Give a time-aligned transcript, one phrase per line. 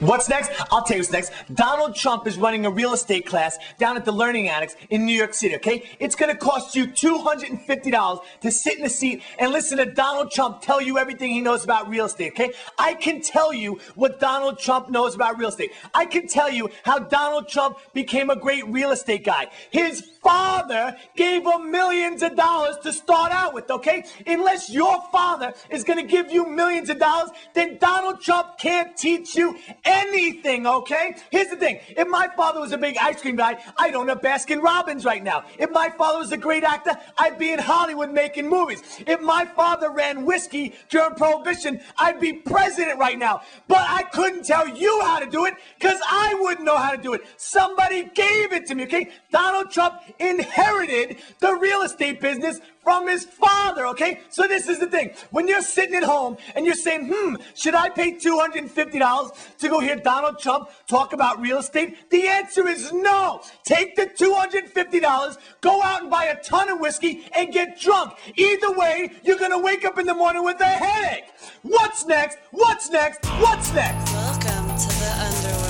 [0.00, 0.50] What's next?
[0.70, 1.32] I'll tell you what's next.
[1.54, 5.16] Donald Trump is running a real estate class down at the Learning Annex in New
[5.16, 5.88] York City, okay?
[5.98, 10.30] It's going to cost you $250 to sit in a seat and listen to Donald
[10.30, 12.52] Trump tell you everything he knows about real estate, okay?
[12.78, 15.72] I can tell you what Donald Trump knows about real estate.
[15.94, 19.48] I can tell you how Donald Trump became a great real estate guy.
[19.70, 24.04] His father gave him millions of dollars to start out with, okay?
[24.26, 28.96] Unless your father is going to give you millions of dollars, then Donald Trump can't
[28.96, 31.14] teach you anything, okay?
[31.30, 31.78] Here's the thing.
[31.90, 35.22] If my father was a big ice cream guy, I'd own a Baskin Robbins right
[35.22, 35.44] now.
[35.60, 38.82] If my father was a great actor, I'd be in Hollywood making movies.
[39.06, 43.42] If my father ran whiskey during Prohibition, I'd be president right now.
[43.68, 47.00] But I couldn't tell you how to do it because I wouldn't know how to
[47.00, 47.20] do it.
[47.36, 49.10] Somebody gave it to me, okay?
[49.30, 54.20] Donald Trump inherited the real estate business from his father, okay?
[54.28, 55.10] So this is the thing.
[55.32, 59.80] When you're sitting at home and you're saying, hmm, should I pay $250 to go
[59.80, 62.10] hear Donald Trump talk about real estate?
[62.10, 63.40] The answer is no.
[63.64, 68.12] Take the $250, go out and buy a ton of whiskey and get drunk.
[68.36, 71.24] Either way, you're gonna wake up in the morning with a headache.
[71.62, 72.38] What's next?
[72.52, 73.26] What's next?
[73.40, 74.12] What's next?
[74.12, 75.66] Welcome to the underworld.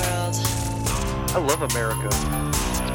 [1.35, 2.76] I love America.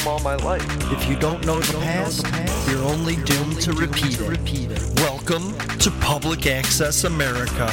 [0.00, 0.64] Home all my life.
[0.92, 2.26] If you don't know the past,
[2.68, 5.00] you're only doomed to repeat it.
[5.00, 7.66] Welcome to Public Access America.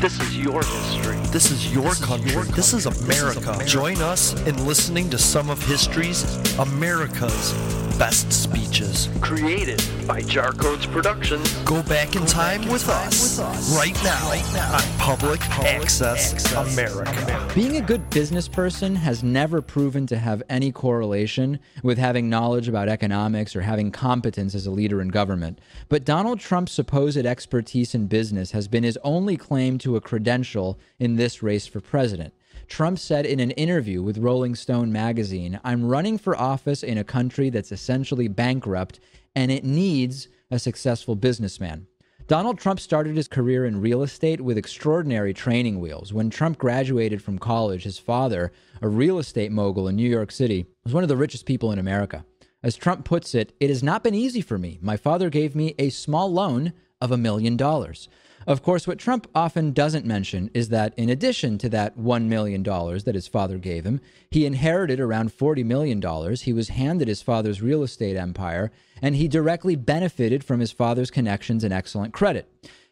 [0.00, 1.16] This is your history.
[1.32, 2.42] This is your country.
[2.54, 3.58] This is America.
[3.64, 6.24] Join us in listening to some of history's
[6.58, 7.52] America's
[7.98, 8.32] best
[8.78, 9.08] speeches.
[9.20, 11.52] Created by Jar Codes Productions.
[11.64, 13.38] Go back in time with us
[13.76, 14.30] right now
[14.74, 17.52] on Public Access America.
[17.54, 22.68] Being a good business person has never proven to have any correlation with having knowledge
[22.68, 25.60] about economics or having competence as a leader in government.
[25.88, 30.78] But Donald Trump's supposed expertise in business has been his only claim to a credential
[30.98, 32.32] in this race for president.
[32.68, 37.04] Trump said in an interview with Rolling Stone magazine, I'm running for office in a
[37.04, 39.00] country that's essentially bankrupt
[39.34, 41.86] and it needs a successful businessman.
[42.26, 46.12] Donald Trump started his career in real estate with extraordinary training wheels.
[46.12, 48.52] When Trump graduated from college, his father,
[48.82, 51.78] a real estate mogul in New York City, was one of the richest people in
[51.78, 52.26] America.
[52.62, 54.78] As Trump puts it, it has not been easy for me.
[54.82, 58.10] My father gave me a small loan of a million dollars.
[58.46, 62.62] Of course, what Trump often doesn't mention is that in addition to that $1 million
[62.62, 64.00] that his father gave him,
[64.30, 66.00] he inherited around $40 million.
[66.36, 68.70] He was handed his father's real estate empire,
[69.02, 72.50] and he directly benefited from his father's connections and excellent credit.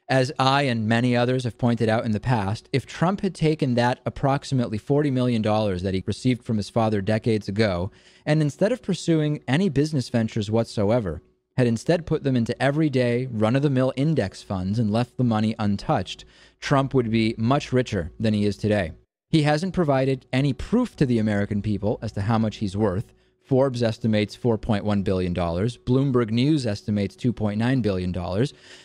[0.09, 3.75] As I and many others have pointed out in the past, if Trump had taken
[3.75, 7.91] that approximately $40 million that he received from his father decades ago,
[8.25, 11.23] and instead of pursuing any business ventures whatsoever,
[11.57, 15.25] had instead put them into everyday, run of the mill index funds and left the
[15.25, 16.25] money untouched,
[16.61, 18.93] Trump would be much richer than he is today.
[19.31, 23.13] He hasn't provided any proof to the American people as to how much he's worth.
[23.43, 25.35] Forbes estimates $4.1 billion.
[25.35, 28.13] Bloomberg News estimates $2.9 billion.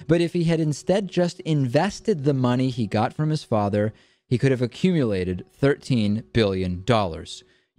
[0.07, 3.91] But if he had instead just invested the money he got from his father,
[4.27, 6.83] he could have accumulated $13 billion.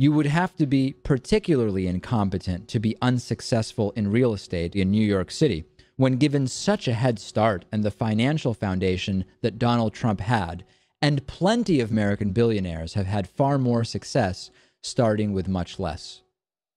[0.02, 5.06] You would have to be particularly incompetent to be unsuccessful in real estate in New
[5.06, 5.64] York City
[5.94, 10.64] when given such a head start and the financial foundation that Donald Trump had.
[11.00, 14.50] And plenty of American billionaires have had far more success
[14.82, 16.22] starting with much less.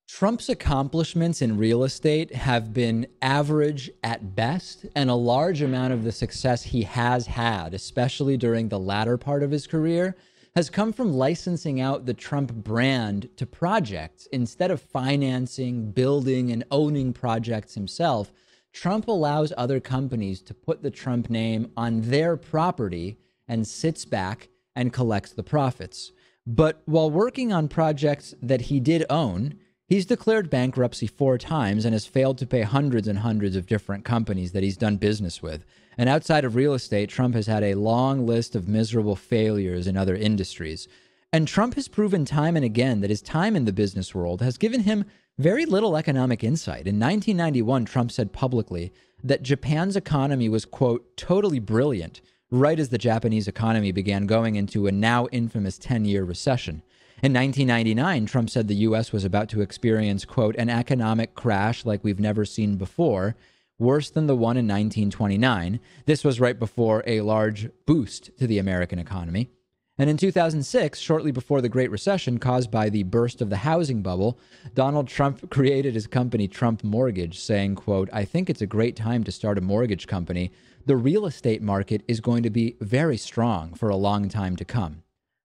[0.07, 6.03] Trump's accomplishments in real estate have been average at best, and a large amount of
[6.03, 10.15] the success he has had, especially during the latter part of his career,
[10.55, 14.25] has come from licensing out the Trump brand to projects.
[14.27, 18.31] Instead of financing, building, and owning projects himself,
[18.71, 23.17] Trump allows other companies to put the Trump name on their property
[23.47, 26.11] and sits back and collects the profits.
[26.47, 29.55] But while working on projects that he did own,
[29.87, 34.03] He's declared bankruptcy four times and has failed to pay hundreds and hundreds of different
[34.03, 35.63] companies that he's done business with.
[35.97, 39.95] And outside of real estate, Trump has had a long list of miserable failures in
[39.95, 40.87] other industries.
[41.31, 44.57] And Trump has proven time and again that his time in the business world has
[44.57, 45.05] given him
[45.37, 46.87] very little economic insight.
[46.87, 48.93] In 1991, Trump said publicly
[49.23, 52.21] that Japan's economy was, quote, totally brilliant,
[52.51, 56.83] right as the Japanese economy began going into a now infamous 10 year recession.
[57.23, 59.11] In 1999, Trump said the U.S.
[59.11, 63.35] was about to experience, quote, an economic crash like we've never seen before,
[63.77, 65.79] worse than the one in 1929.
[66.05, 69.49] This was right before a large boost to the American economy.
[69.97, 74.01] And in 2006, shortly before the Great Recession caused by the burst of the housing
[74.01, 74.37] bubble,
[74.73, 79.23] Donald Trump created his company Trump Mortgage, saying, quote, I think it's a great time
[79.23, 80.51] to start a mortgage company.
[80.85, 84.65] The real estate market is going to be very strong for a long time to
[84.65, 85.03] come.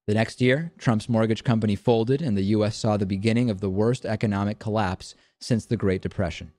[0.09, 2.77] The next year, Trump's mortgage company folded, and the U.S.
[2.77, 6.51] saw the beginning of the worst economic collapse since the Great Depression.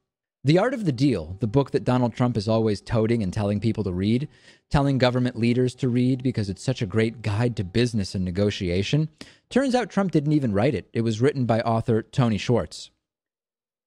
[0.43, 3.59] The Art of the Deal, the book that Donald Trump is always toting and telling
[3.59, 4.27] people to read,
[4.71, 9.09] telling government leaders to read because it's such a great guide to business and negotiation,
[9.51, 10.89] turns out Trump didn't even write it.
[10.93, 12.89] It was written by author Tony Schwartz.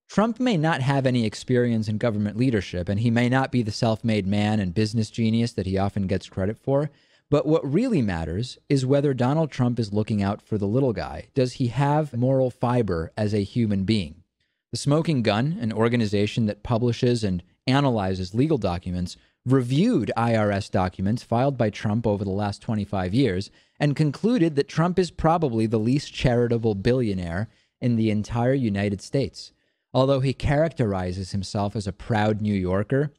[0.09, 3.73] Trump may not have any experience in government leadership, and he may not be the
[3.73, 6.89] self made man and business genius that he often gets credit for.
[7.31, 11.31] But what really matters is whether Donald Trump is looking out for the little guy.
[11.35, 14.23] Does he have moral fiber as a human being?
[14.75, 19.17] The Smoking Gun, an organization that publishes and analyzes legal documents,
[19.47, 24.99] reviewed IRS documents filed by Trump over the last 25 years and concluded that Trump
[24.99, 27.49] is probably the least charitable billionaire
[27.81, 29.53] in the entire United States.
[29.93, 33.13] Although he characterizes himself as a proud New Yorker,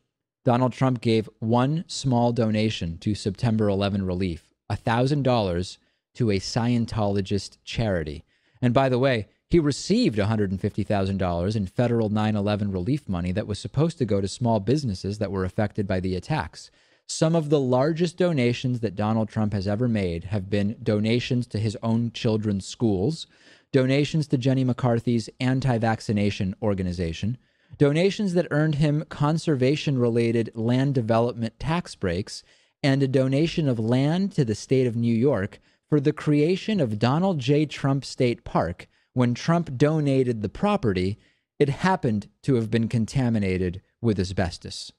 [0.43, 5.77] Donald Trump gave one small donation to September 11 relief $1,000
[6.15, 8.25] to a Scientologist charity.
[8.61, 13.57] And by the way, he received $150,000 in federal 9 11 relief money that was
[13.57, 16.69] supposed to go to small businesses that were affected by the attacks.
[17.07, 21.57] Some of the largest donations that Donald Trump has ever made have been donations to
[21.57, 23.27] his own children's schools,
[23.71, 27.37] donations to Jenny McCarthy's anti vaccination organization,
[27.77, 32.43] donations that earned him conservation related land development tax breaks,
[32.83, 36.99] and a donation of land to the state of New York for the creation of
[36.99, 37.65] Donald J.
[37.65, 41.17] Trump State Park when Trump donated the property,
[41.57, 44.91] it happened to have been contaminated with asbestos.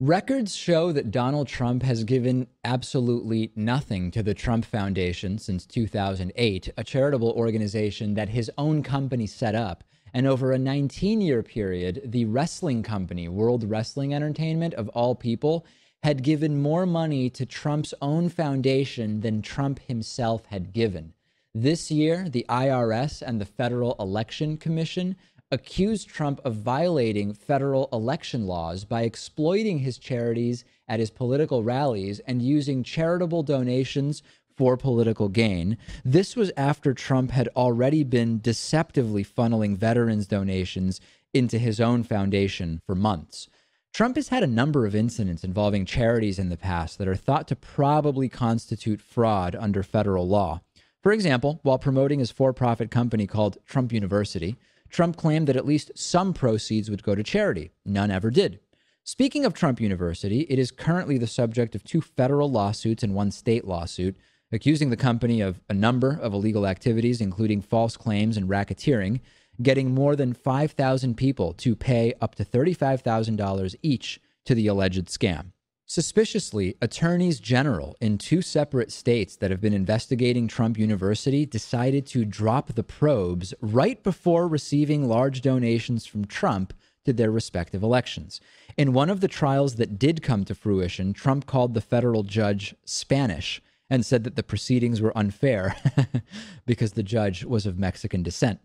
[0.00, 6.70] Records show that Donald Trump has given absolutely nothing to the Trump Foundation since 2008,
[6.76, 9.84] a charitable organization that his own company set up.
[10.12, 15.64] And over a 19 year period, the wrestling company, World Wrestling Entertainment, of all people,
[16.02, 21.14] had given more money to Trump's own foundation than Trump himself had given.
[21.56, 25.14] This year, the IRS and the Federal Election Commission
[25.52, 32.18] accused Trump of violating federal election laws by exploiting his charities at his political rallies
[32.26, 34.20] and using charitable donations
[34.56, 35.78] for political gain.
[36.04, 41.00] This was after Trump had already been deceptively funneling veterans' donations
[41.32, 43.48] into his own foundation for months.
[43.92, 47.46] Trump has had a number of incidents involving charities in the past that are thought
[47.46, 50.60] to probably constitute fraud under federal law.
[51.04, 54.56] For example, while promoting his for profit company called Trump University,
[54.88, 57.72] Trump claimed that at least some proceeds would go to charity.
[57.84, 58.58] None ever did.
[59.02, 63.30] Speaking of Trump University, it is currently the subject of two federal lawsuits and one
[63.32, 64.16] state lawsuit,
[64.50, 69.20] accusing the company of a number of illegal activities, including false claims and racketeering,
[69.60, 75.52] getting more than 5,000 people to pay up to $35,000 each to the alleged scam.
[75.86, 82.24] Suspiciously, attorneys general in two separate states that have been investigating Trump University decided to
[82.24, 86.72] drop the probes right before receiving large donations from Trump
[87.04, 88.40] to their respective elections.
[88.78, 92.74] In one of the trials that did come to fruition, Trump called the federal judge
[92.86, 93.60] Spanish
[93.90, 95.76] and said that the proceedings were unfair
[96.66, 98.58] because the judge was of Mexican descent.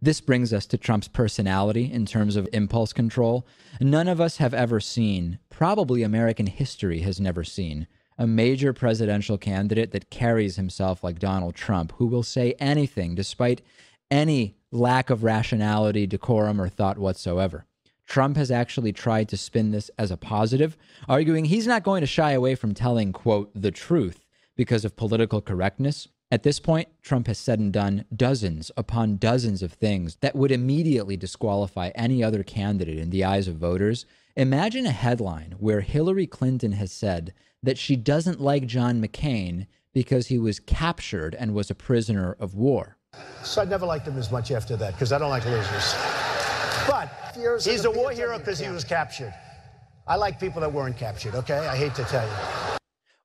[0.00, 3.46] This brings us to Trump's personality in terms of impulse control.
[3.80, 7.86] None of us have ever seen, probably American history has never seen,
[8.18, 13.62] a major presidential candidate that carries himself like Donald Trump, who will say anything despite
[14.10, 17.64] any lack of rationality, decorum, or thought whatsoever.
[18.06, 20.76] Trump has actually tried to spin this as a positive,
[21.08, 24.24] arguing he's not going to shy away from telling, quote, the truth
[24.56, 26.08] because of political correctness.
[26.30, 30.50] At this point, Trump has said and done dozens upon dozens of things that would
[30.50, 34.04] immediately disqualify any other candidate in the eyes of voters.
[34.34, 40.26] Imagine a headline where Hillary Clinton has said that she doesn't like John McCain because
[40.26, 42.96] he was captured and was a prisoner of war.
[43.44, 45.94] So I never liked him as much after that because I don't like losers.
[46.88, 47.08] But
[47.62, 49.32] he's a war hero because he was captured.
[50.06, 51.58] I like people that weren't captured, okay?
[51.58, 52.34] I hate to tell you.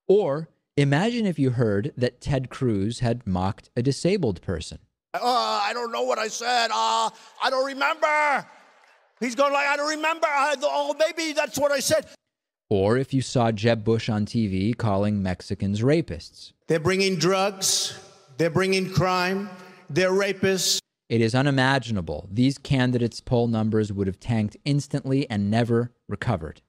[0.06, 0.48] Or
[0.80, 4.78] imagine if you heard that Ted Cruz had mocked a disabled person.
[5.14, 6.70] Uh, I don't know what I said.
[6.70, 7.10] Uh,
[7.42, 8.46] I don't remember.
[9.18, 10.26] He's going like, I don't remember.
[10.26, 12.06] I, oh, maybe that's what I said.
[12.68, 16.52] Or if you saw Jeb Bush on TV calling Mexicans rapists.
[16.68, 17.98] They're bringing drugs.
[18.38, 19.50] They're bringing crime.
[19.90, 20.78] They're rapists.
[21.08, 26.62] It is unimaginable these candidates' poll numbers would have tanked instantly and never recovered.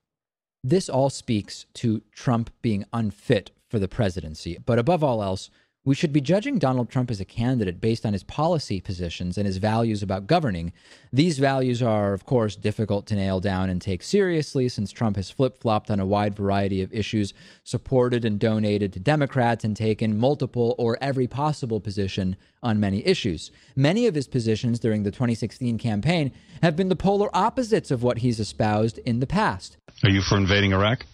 [0.63, 4.57] This all speaks to Trump being unfit for the presidency.
[4.63, 5.49] But above all else,
[5.83, 9.47] we should be judging Donald Trump as a candidate based on his policy positions and
[9.47, 10.73] his values about governing.
[11.11, 15.31] These values are, of course, difficult to nail down and take seriously since Trump has
[15.31, 20.19] flip flopped on a wide variety of issues, supported and donated to Democrats, and taken
[20.19, 23.49] multiple or every possible position on many issues.
[23.75, 28.19] Many of his positions during the 2016 campaign have been the polar opposites of what
[28.19, 29.77] he's espoused in the past.
[30.03, 31.07] Are you for invading Iraq?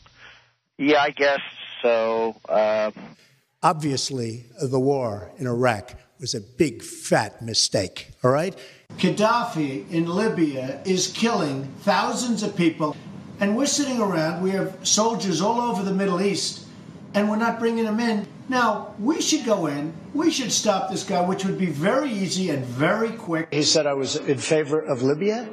[0.78, 1.40] Yeah, I guess
[1.82, 2.36] so.
[2.48, 2.92] Uh...
[3.64, 8.56] Obviously, the war in Iraq was a big fat mistake, all right?
[8.98, 12.96] Gaddafi in Libya is killing thousands of people,
[13.40, 16.66] and we're sitting around, we have soldiers all over the Middle East,
[17.14, 18.28] and we're not bringing them in.
[18.50, 22.50] Now, we should go in, we should stop this guy, which would be very easy
[22.50, 23.54] and very quick.
[23.54, 25.50] He said I was in favor of Libya.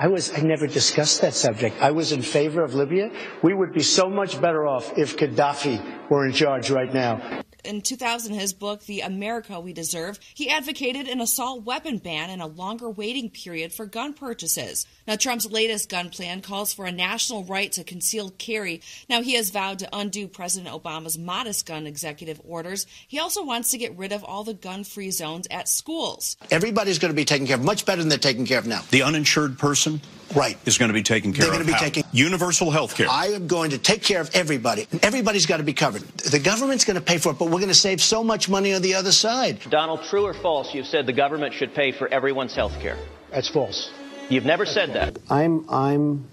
[0.00, 1.76] I was I never discussed that subject.
[1.82, 3.10] I was in favor of Libya.
[3.42, 7.42] We would be so much better off if Gaddafi were in charge right now.
[7.64, 12.40] In 2000, his book, The America We Deserve, he advocated an assault weapon ban and
[12.40, 14.86] a longer waiting period for gun purchases.
[15.06, 18.80] Now, Trump's latest gun plan calls for a national right to concealed carry.
[19.08, 22.86] Now, he has vowed to undo President Obama's modest gun executive orders.
[23.06, 26.36] He also wants to get rid of all the gun free zones at schools.
[26.50, 28.82] Everybody's going to be taken care of much better than they're taken care of now.
[28.90, 30.00] The uninsured person
[30.34, 30.56] Right.
[30.66, 31.58] is going to be taken care They're of.
[31.58, 33.08] going to be taking universal health care.
[33.10, 34.86] I am going to take care of everybody.
[35.02, 36.02] Everybody's got to be covered.
[36.02, 38.72] The government's going to pay for it, but we're going to save so much money
[38.74, 39.58] on the other side.
[39.70, 42.96] Donald, true or false, you've said the government should pay for everyone's health care.
[43.30, 43.90] That's false.
[44.28, 45.18] You've never said that.
[45.28, 46.28] I'm I'm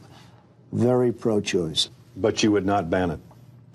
[0.72, 1.90] very pro-choice.
[2.16, 3.20] But you would not ban it.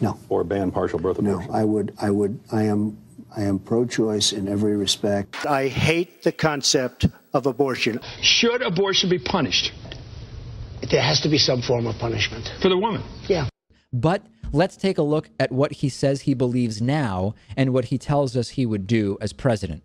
[0.00, 0.18] No.
[0.28, 1.52] Or ban partial birth No, abortion.
[1.52, 1.58] No.
[1.58, 2.98] I would I would I am
[3.36, 5.46] I am pro-choice in every respect.
[5.46, 7.98] I hate the concept of abortion.
[8.20, 9.72] Should abortion be punished?
[10.92, 12.52] There has to be some form of punishment.
[12.60, 13.02] For the woman?
[13.26, 13.48] Yeah.
[13.94, 17.96] But let's take a look at what he says he believes now and what he
[17.96, 19.82] tells us he would do as president.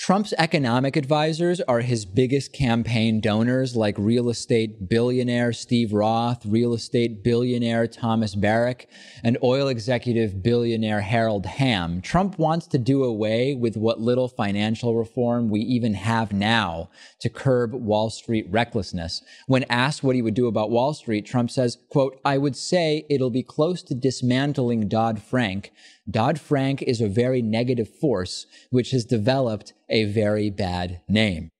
[0.00, 6.72] Trump's economic advisors are his biggest campaign donors, like real estate billionaire Steve Roth, real
[6.72, 8.88] estate billionaire Thomas Barrack,
[9.24, 12.00] and oil executive billionaire Harold Hamm.
[12.00, 16.88] Trump wants to do away with what little financial reform we even have now
[17.18, 19.22] to curb Wall Street recklessness.
[19.48, 23.04] When asked what he would do about Wall Street, Trump says, quote, I would say
[23.10, 25.72] it'll be close to dismantling Dodd-Frank.
[26.10, 31.50] Dodd-Frank is a very negative force, which has developed a very bad name.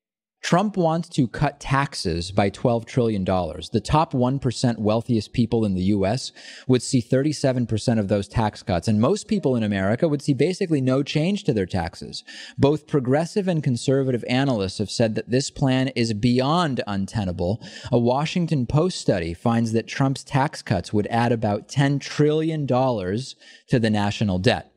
[0.49, 3.23] Trump wants to cut taxes by $12 trillion.
[3.23, 6.33] The top 1% wealthiest people in the US
[6.67, 10.81] would see 37% of those tax cuts, and most people in America would see basically
[10.81, 12.25] no change to their taxes.
[12.57, 17.63] Both progressive and conservative analysts have said that this plan is beyond untenable.
[17.93, 23.79] A Washington Post study finds that Trump's tax cuts would add about $10 trillion to
[23.79, 24.73] the national debt.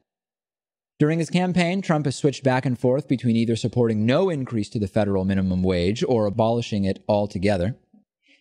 [1.02, 4.78] During his campaign, Trump has switched back and forth between either supporting no increase to
[4.78, 7.76] the federal minimum wage or abolishing it altogether.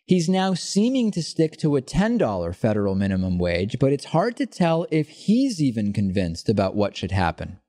[0.04, 4.44] He's now seeming to stick to a $10 federal minimum wage, but it's hard to
[4.44, 7.60] tell if he's even convinced about what should happen.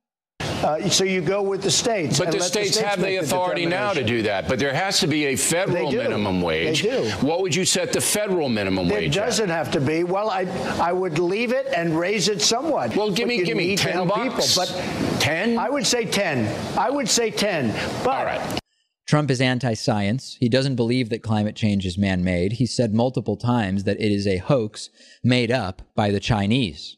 [0.64, 2.18] Uh, so you go with the states.
[2.20, 4.48] But and the let states have the make authority now to do that.
[4.48, 6.04] But there has to be a federal They do.
[6.04, 6.84] minimum wage.
[6.84, 7.10] They do.
[7.26, 10.04] What would you set the federal minimum There wage It doesn't have to be.
[10.04, 10.42] Well, I
[10.80, 12.96] I would leave it and raise it somewhat.
[12.96, 14.56] Well, give But me- give me 10 bucks.
[14.56, 15.58] People, but 10?
[15.58, 16.48] I would say ten.
[16.78, 17.74] I would say ten.
[18.04, 18.60] But All right.
[19.08, 20.38] Trump is anti science.
[20.40, 22.54] He doesn't believe that climate change is man made.
[22.54, 24.90] He said multiple times that it is a hoax
[25.24, 26.96] made up by the Chinese.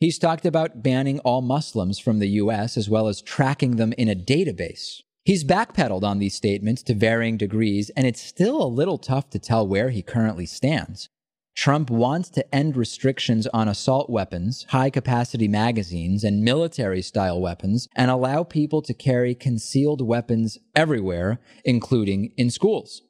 [0.00, 2.78] He's talked about banning all Muslims from the U.S.
[2.78, 5.02] as well as tracking them in a database.
[5.26, 9.38] He's backpedaled on these statements to varying degrees, and it's still a little tough to
[9.38, 11.10] tell where he currently stands.
[11.54, 17.86] Trump wants to end restrictions on assault weapons, high capacity magazines, and military style weapons
[17.94, 23.02] and allow people to carry concealed weapons everywhere, including in schools.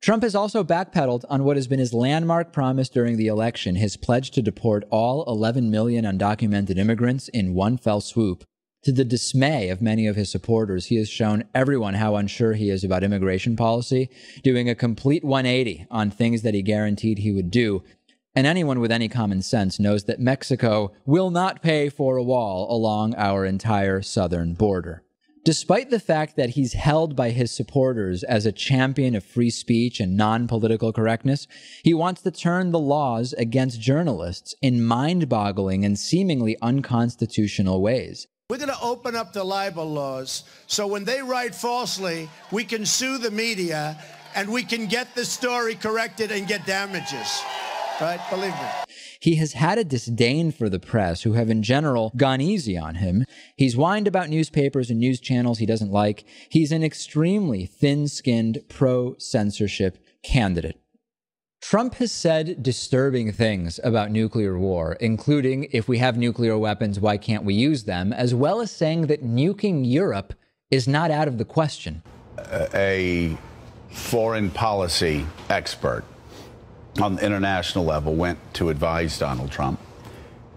[0.00, 3.96] Trump has also backpedaled on what has been his landmark promise during the election, his
[3.96, 8.44] pledge to deport all 11 million undocumented immigrants in one fell swoop.
[8.84, 12.70] To the dismay of many of his supporters, he has shown everyone how unsure he
[12.70, 14.08] is about immigration policy,
[14.44, 17.82] doing a complete 180 on things that he guaranteed he would do.
[18.36, 22.70] And anyone with any common sense knows that Mexico will not pay for a wall
[22.70, 25.02] along our entire southern border.
[25.48, 29.98] Despite the fact that he's held by his supporters as a champion of free speech
[29.98, 31.46] and non political correctness,
[31.82, 38.26] he wants to turn the laws against journalists in mind boggling and seemingly unconstitutional ways.
[38.50, 42.84] We're going to open up the libel laws so when they write falsely, we can
[42.84, 43.96] sue the media
[44.34, 47.42] and we can get the story corrected and get damages.
[48.00, 48.20] Right?
[48.30, 48.68] Believe me.
[49.20, 52.96] He has had a disdain for the press, who have in general gone easy on
[52.96, 53.24] him.
[53.56, 56.24] He's whined about newspapers and news channels he doesn't like.
[56.48, 60.80] He's an extremely thin skinned pro censorship candidate.
[61.60, 67.16] Trump has said disturbing things about nuclear war, including if we have nuclear weapons, why
[67.16, 70.34] can't we use them, as well as saying that nuking Europe
[70.70, 72.02] is not out of the question.
[72.74, 73.36] A
[73.90, 76.04] foreign policy expert
[77.00, 79.80] on the international level went to advise Donald Trump,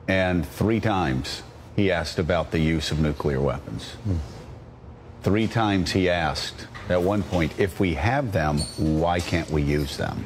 [0.07, 1.43] and three times
[1.75, 3.95] he asked about the use of nuclear weapons.
[5.23, 9.97] Three times he asked, at one point, if we have them, why can't we use
[9.97, 10.25] them?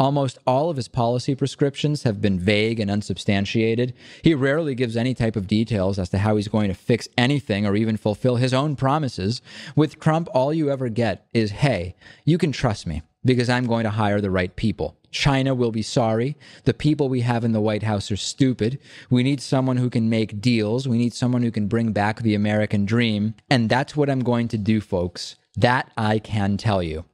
[0.00, 3.94] Almost all of his policy prescriptions have been vague and unsubstantiated.
[4.22, 7.66] He rarely gives any type of details as to how he's going to fix anything
[7.66, 9.42] or even fulfill his own promises.
[9.76, 11.94] With Trump, all you ever get is, hey,
[12.24, 14.96] you can trust me because I'm going to hire the right people.
[15.10, 16.36] China will be sorry.
[16.64, 18.78] The people we have in the White House are stupid.
[19.10, 20.88] We need someone who can make deals.
[20.88, 23.34] We need someone who can bring back the American dream.
[23.50, 25.36] And that's what I'm going to do, folks.
[25.54, 27.04] That I can tell you.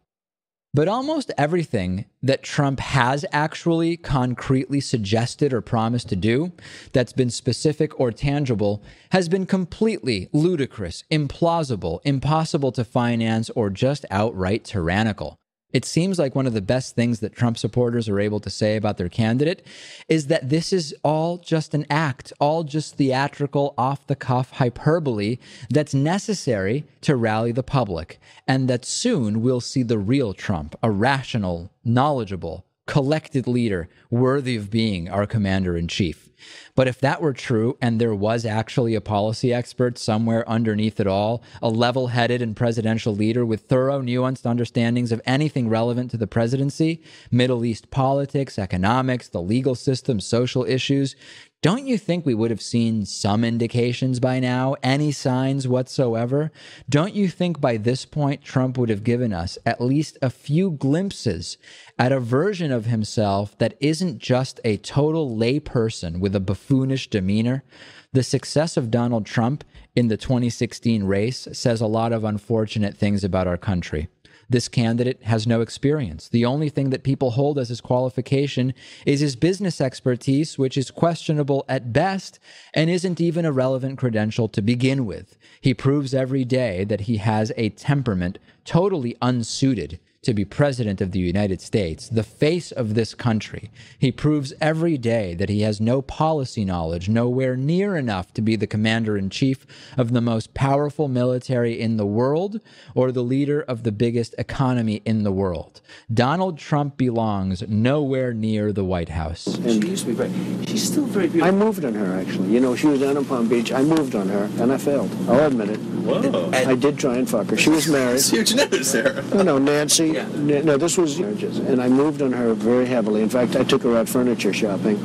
[0.75, 6.53] But almost everything that Trump has actually concretely suggested or promised to do
[6.93, 14.05] that's been specific or tangible has been completely ludicrous, implausible, impossible to finance, or just
[14.11, 15.39] outright tyrannical.
[15.71, 18.77] It seems like one of the best things that Trump supporters are able to say
[18.77, 19.67] about their candidate
[20.09, 25.37] is that this is all just an act, all just theatrical, off the cuff hyperbole
[25.69, 30.91] that's necessary to rally the public, and that soon we'll see the real Trump, a
[30.91, 36.29] rational, knowledgeable, collected leader worthy of being our commander in chief.
[36.75, 41.07] But if that were true and there was actually a policy expert somewhere underneath it
[41.07, 46.17] all, a level headed and presidential leader with thorough, nuanced understandings of anything relevant to
[46.17, 51.15] the presidency, Middle East politics, economics, the legal system, social issues,
[51.61, 56.53] don't you think we would have seen some indications by now, any signs whatsoever?
[56.89, 60.71] Don't you think by this point Trump would have given us at least a few
[60.71, 61.59] glimpses
[61.99, 67.65] at a version of himself that isn't just a total layperson with a buffoonish demeanor?
[68.13, 69.65] The success of Donald Trump
[69.97, 74.07] in the 2016 race says a lot of unfortunate things about our country.
[74.51, 76.29] This candidate has no experience.
[76.29, 78.73] The only thing that people hold as his qualification
[79.05, 82.39] is his business expertise, which is questionable at best
[82.73, 85.37] and isn't even a relevant credential to begin with.
[85.61, 91.13] He proves every day that he has a temperament totally unsuited to be president of
[91.13, 93.71] the United States, the face of this country.
[93.99, 98.55] He proves every day that he has no policy knowledge, nowhere near enough to be
[98.55, 102.61] the commander in chief of the most powerful military in the world
[102.95, 105.81] or the leader of the biggest economy in the world.
[106.13, 109.47] Donald Trump belongs nowhere near the White House.
[109.47, 111.49] And she used to be very, she's still very beautiful.
[111.49, 112.51] I moved on her, actually.
[112.51, 113.73] You know, she was down in Palm Beach.
[113.73, 115.11] I moved on her, and I failed.
[115.27, 115.79] I'll admit it.
[115.79, 116.51] Whoa.
[116.53, 117.57] I did try and fuck her.
[117.57, 118.17] She was married.
[118.17, 119.23] It's huge news there.
[119.35, 120.18] No, no, Nancy.
[120.25, 123.23] N- No, this was marriages, and I moved on her very heavily.
[123.23, 124.99] In fact, I took her out furniture shopping.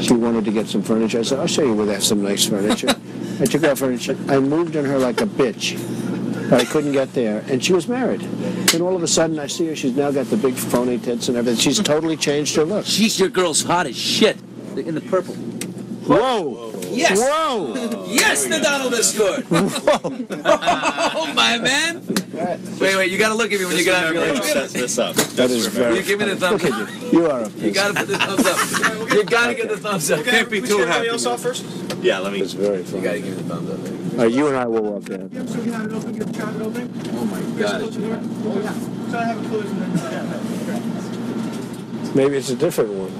[0.00, 1.18] She wanted to get some furniture.
[1.18, 2.88] I said, "I'll show you where they have some nice furniture."
[3.40, 4.16] I took her out furniture.
[4.28, 5.76] I moved on her like a bitch,
[6.52, 8.20] I couldn't get there, and she was married.
[8.20, 9.76] Then all of a sudden, I see her.
[9.76, 11.58] She's now got the big phony tits and everything.
[11.60, 12.84] She's totally changed her look.
[12.86, 14.36] She's your girl's hot as shit.
[14.76, 15.34] In the purple.
[15.34, 16.69] Whoa!
[16.90, 17.18] Yes.
[17.20, 18.06] Whoa!
[18.08, 19.46] yes, the Donald is good.
[19.50, 22.04] oh my man.
[22.80, 23.10] Wait, wait.
[23.10, 24.12] You gotta look at me when you get out.
[24.12, 25.14] You're like, Sets this up.
[25.16, 25.96] That is very.
[25.96, 26.72] You give me the thumbs up.
[26.72, 27.20] at you.
[27.20, 27.48] You are a.
[27.50, 29.12] You gotta put the thumbs up.
[29.12, 30.24] You gotta get the thumbs up.
[30.24, 31.08] Can't be too happy.
[31.08, 31.64] else off first?
[32.02, 32.40] Yeah, let me.
[32.40, 32.98] It's very funny.
[32.98, 33.78] You gotta give me the thumbs up.
[34.12, 35.30] All right, you and I will walk down.
[37.12, 37.80] Oh my god.
[42.14, 43.19] Maybe it's a different one.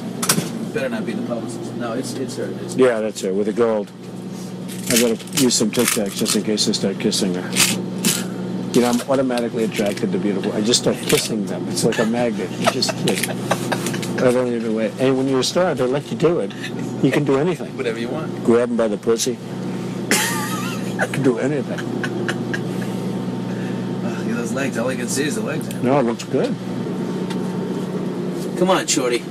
[0.72, 1.74] Better not be the publicist.
[1.74, 2.48] No, it's it's her.
[2.62, 3.90] It's Yeah, that's her with the gold.
[4.88, 7.50] I gotta use some Tic Tacs just in case I start kissing her.
[8.72, 10.52] You know, I'm automatically attracted to beautiful.
[10.52, 11.68] I just start kissing them.
[11.68, 12.50] It's like a magnet.
[12.52, 14.92] You just like, I don't even wait.
[15.00, 16.52] And when you're a star, they let you do it.
[17.02, 17.76] You can do anything.
[17.76, 18.44] Whatever you want.
[18.44, 19.38] Grab them by the pussy.
[21.00, 21.80] I can do anything.
[24.04, 24.78] Oh, look at those legs.
[24.78, 25.68] All I can see is the legs.
[25.82, 26.54] No, it looks good.
[28.58, 29.24] Come on, Shorty.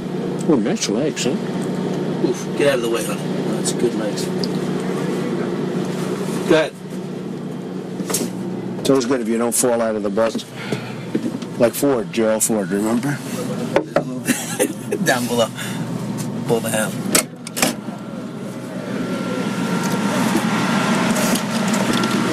[0.51, 1.29] Oh, nice legs, huh?
[1.29, 3.21] Oof, get out of the way, honey.
[3.51, 4.25] That's good legs.
[6.49, 6.73] Go ahead.
[8.79, 10.43] It's always good if you don't fall out of the bus.
[11.59, 13.09] Like Ford, Gerald Ford, remember?
[15.05, 15.49] Down below.
[16.47, 16.91] Pull the ham.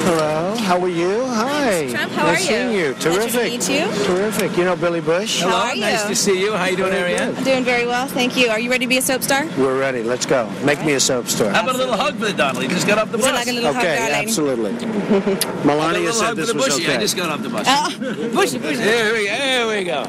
[0.05, 1.25] Hello, how are you?
[1.27, 1.87] Hi.
[1.89, 2.87] Trump, how nice are seeing you?
[2.87, 2.93] you.
[2.95, 3.51] Pleasure to Terrific.
[3.51, 4.03] meet you.
[4.05, 4.57] Terrific.
[4.57, 5.41] You know Billy Bush?
[5.41, 6.51] How are Nice to see you.
[6.51, 7.35] How are you doing, Very Arianne?
[7.35, 7.45] good.
[7.45, 8.49] Doing very well, thank you.
[8.49, 9.45] Are you ready to be a soap star?
[9.57, 10.03] We're ready.
[10.03, 10.49] Let's go.
[10.65, 11.51] Make me a soap star.
[11.51, 12.63] How about a little hug for the Donald?
[12.63, 13.31] He just got off the bus.
[13.31, 14.27] like a little hug, Okay, darling?
[14.27, 14.73] absolutely.
[14.83, 16.83] How about a Melania said this the was bushy?
[16.83, 16.95] okay.
[16.97, 17.65] I just got off the bus.
[17.69, 18.75] Oh, bushy, bushy.
[18.75, 20.03] There we, there we go.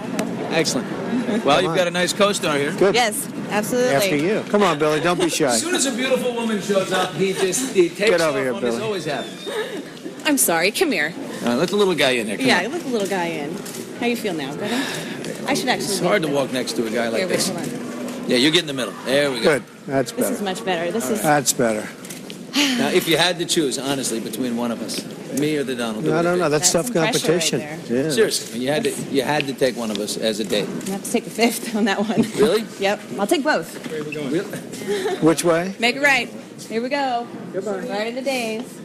[0.51, 0.89] Excellent.
[1.45, 2.73] Well, you've got a nice co-star here.
[2.73, 2.95] Good.
[2.97, 3.95] Yes, absolutely.
[3.95, 4.43] After you.
[4.51, 4.99] Come on, Billy.
[5.01, 5.47] Don't be shy.
[5.47, 8.45] As soon as a beautiful woman shows up, he just he takes Get over off
[8.45, 9.47] here, on this always happens.
[10.29, 10.71] I'm sorry.
[10.73, 11.15] Come here.
[11.17, 12.37] All right, let the little guy in there.
[12.37, 12.73] Come yeah, on.
[12.73, 13.55] let the little guy in.
[13.99, 14.55] How you feel now?
[14.55, 14.77] Better?
[15.49, 15.87] I should actually.
[15.87, 17.49] It's hard to walk next to a guy like wait, this.
[17.49, 18.29] hold on.
[18.29, 18.93] Yeah, you get in the middle.
[19.07, 19.59] There we go.
[19.59, 19.65] Good.
[19.87, 20.29] That's better.
[20.29, 20.93] This is much better.
[20.93, 21.23] This is.
[21.23, 21.89] That's better.
[22.55, 25.03] Now, if you had to choose, honestly, between one of us,
[25.39, 26.49] me or the Donald, who I would don't it know.
[26.51, 27.59] That's, That's tough some pressure right competition.
[27.61, 28.05] there.
[28.05, 28.11] yeah.
[28.11, 30.69] Seriously, you had to you had to take one of us as a date.
[30.69, 32.21] I have to take the fifth on that one.
[32.37, 32.67] Really?
[32.79, 33.01] yep.
[33.19, 33.75] I'll take both.
[35.23, 35.75] Which way?
[35.79, 36.29] Make it right.
[36.69, 37.27] Here we go.
[37.55, 37.89] Goodbye.
[37.89, 38.78] Right in the days.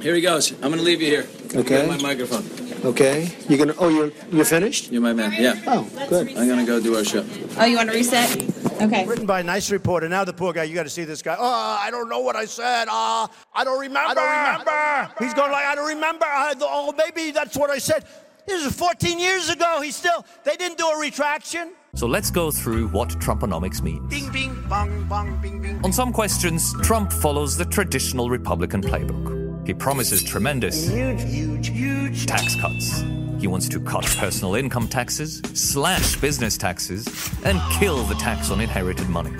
[0.00, 0.52] Here he goes.
[0.52, 1.26] I'm going to leave you here.
[1.54, 1.86] Okay.
[1.86, 2.44] got my microphone.
[2.84, 3.34] Okay.
[3.48, 3.74] You're gonna.
[3.78, 4.92] Oh, you're you're finished.
[4.92, 5.32] You're my man.
[5.32, 5.60] Yeah.
[5.66, 6.28] Oh, good.
[6.28, 7.24] I'm going to go do our show.
[7.58, 8.36] Oh, you want to reset?
[8.80, 9.06] Okay.
[9.06, 10.08] Written by a nice reporter.
[10.08, 11.34] Now the poor guy, you got to see this guy.
[11.38, 12.88] Oh, I don't know what I said.
[12.88, 14.10] Uh, I don't remember.
[14.10, 15.14] I don't remember.
[15.18, 16.26] He's going like, I don't remember.
[16.26, 18.04] I, oh, maybe that's what I said.
[18.46, 19.80] This is 14 years ago.
[19.80, 21.72] He still, they didn't do a retraction.
[21.94, 24.08] So let's go through what Trumponomics means.
[24.08, 25.80] Bing, bing, bong, bong, bing, bing.
[25.82, 29.35] On some questions, Trump follows the traditional Republican playbook.
[29.66, 32.26] He promises tremendous Huge, huge, huge.
[32.26, 33.02] tax cuts.
[33.40, 37.06] He wants to cut personal income taxes, slash business taxes,
[37.44, 39.32] and kill the tax on inherited money.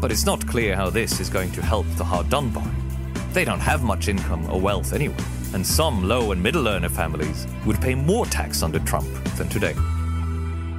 [0.00, 2.66] But it's not clear how this is going to help the hard done by.
[3.32, 5.16] They don't have much income or wealth anyway,
[5.52, 9.74] and some low and middle earner families would pay more tax under Trump than today.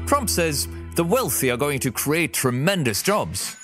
[0.07, 3.55] Trump says the wealthy are going to create tremendous jobs.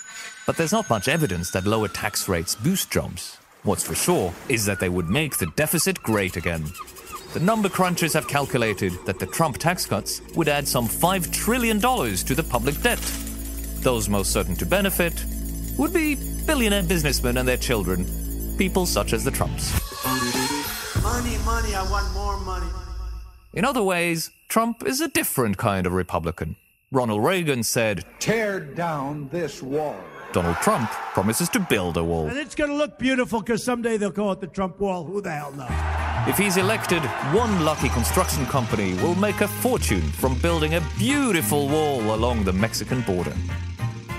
[0.46, 3.38] But there's not much evidence that lower tax rates boost jobs.
[3.64, 6.66] What's for sure is that they would make the deficit great again.
[7.34, 11.80] The number crunchers have calculated that the Trump tax cuts would add some $5 trillion
[11.80, 13.00] to the public debt.
[13.80, 15.26] Those most certain to benefit
[15.78, 18.06] would be billionaire businessmen and their children,
[18.58, 19.72] people such as the Trumps.
[21.02, 22.68] Money, money, I want more money.
[23.54, 26.58] In other ways, Trump is a different kind of Republican.
[26.92, 29.96] Ronald Reagan said, Tear down this wall.
[30.34, 32.28] Donald Trump promises to build a wall.
[32.28, 35.04] And it's going to look beautiful because someday they'll call it the Trump wall.
[35.06, 35.70] Who the hell knows?
[36.28, 41.70] If he's elected, one lucky construction company will make a fortune from building a beautiful
[41.70, 43.34] wall along the Mexican border.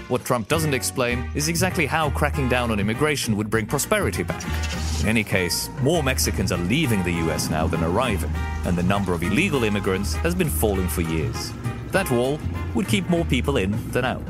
[0.09, 4.44] What Trump doesn't explain is exactly how cracking down on immigration would bring prosperity back.
[5.00, 8.31] In any case, more Mexicans are leaving the US now than arriving,
[8.66, 11.53] and the number of illegal immigrants has been falling for years.
[11.88, 12.38] That wall
[12.74, 14.22] would keep more people in than out.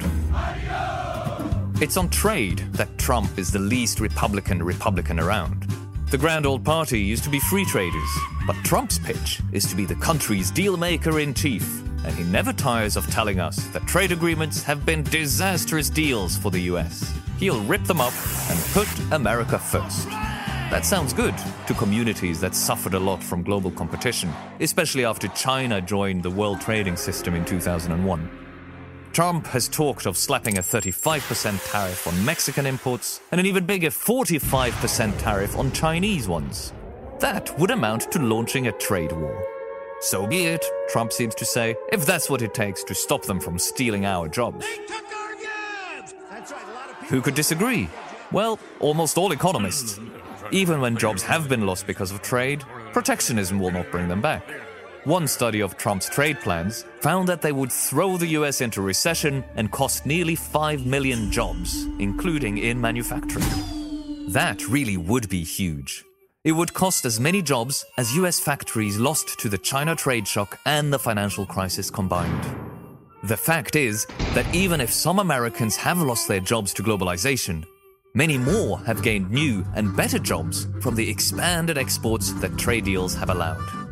[1.80, 5.66] It's on trade that Trump is the least Republican Republican around.
[6.08, 8.08] The Grand Old Party used to be free traders,
[8.46, 12.52] but Trump's pitch is to be the country's deal maker in chief, and he never
[12.52, 17.12] tires of telling us that trade agreements have been disastrous deals for the US.
[17.38, 18.14] He'll rip them up
[18.48, 20.08] and put America first.
[20.70, 21.34] That sounds good
[21.66, 26.60] to communities that suffered a lot from global competition, especially after China joined the World
[26.60, 28.43] Trading System in 2001.
[29.14, 33.88] Trump has talked of slapping a 35% tariff on Mexican imports and an even bigger
[33.88, 36.72] 45% tariff on Chinese ones.
[37.20, 39.46] That would amount to launching a trade war.
[40.00, 43.38] So be it, Trump seems to say, if that's what it takes to stop them
[43.38, 44.66] from stealing our jobs.
[47.08, 47.88] Who could disagree?
[48.32, 50.00] Well, almost all economists.
[50.50, 54.44] Even when jobs have been lost because of trade, protectionism will not bring them back.
[55.04, 59.44] One study of Trump's trade plans found that they would throw the US into recession
[59.54, 63.44] and cost nearly 5 million jobs, including in manufacturing.
[64.28, 66.06] That really would be huge.
[66.42, 70.58] It would cost as many jobs as US factories lost to the China trade shock
[70.64, 72.42] and the financial crisis combined.
[73.24, 77.66] The fact is that even if some Americans have lost their jobs to globalization,
[78.14, 83.14] many more have gained new and better jobs from the expanded exports that trade deals
[83.14, 83.83] have allowed.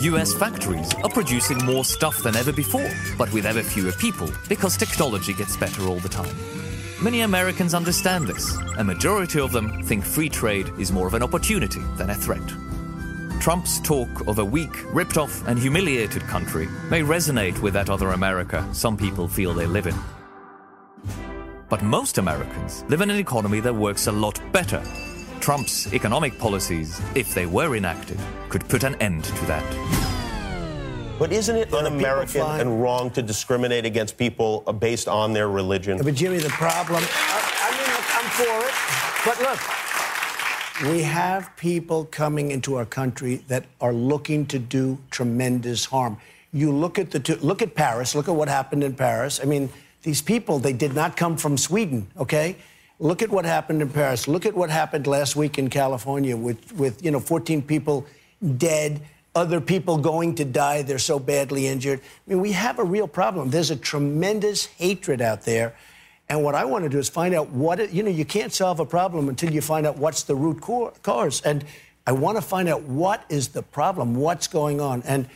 [0.00, 4.76] US factories are producing more stuff than ever before, but with ever fewer people because
[4.76, 6.34] technology gets better all the time.
[7.02, 8.56] Many Americans understand this.
[8.78, 12.46] A majority of them think free trade is more of an opportunity than a threat.
[13.40, 18.10] Trump's talk of a weak, ripped off, and humiliated country may resonate with that other
[18.10, 19.96] America some people feel they live in.
[21.68, 24.82] But most Americans live in an economy that works a lot better.
[25.44, 29.62] Trump's economic policies, if they were enacted, could put an end to that.
[31.18, 36.00] But isn't it un-American and wrong to discriminate against people based on their religion?
[36.02, 37.04] But Jimmy, the problem.
[37.04, 38.74] I, I mean, look, I'm for it.
[39.26, 39.36] But
[40.86, 46.16] look, we have people coming into our country that are looking to do tremendous harm.
[46.54, 48.14] You look at the two, look at Paris.
[48.14, 49.40] Look at what happened in Paris.
[49.42, 49.68] I mean,
[50.04, 52.08] these people they did not come from Sweden.
[52.16, 52.56] Okay.
[52.98, 54.28] Look at what happened in Paris.
[54.28, 58.06] Look at what happened last week in California with, with you know 14 people
[58.56, 59.00] dead
[59.34, 60.82] other people going to die.
[60.82, 62.00] They're so badly injured.
[62.00, 63.50] I mean, we have a real problem.
[63.50, 65.74] There's a tremendous hatred out there.
[66.28, 68.52] And what I want to do is find out what, it, you know, you can't
[68.52, 70.60] solve a problem until you find out what's the root
[71.02, 71.42] cause.
[71.42, 71.64] And
[72.06, 75.02] I want to find out what is the problem, what's going on.
[75.02, 75.28] And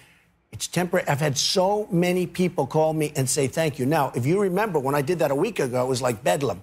[0.53, 1.07] it's temporary.
[1.09, 3.85] I've had so many people call me and say thank you.
[3.85, 6.63] Now, if you remember when I did that a week ago, it was like bedlam.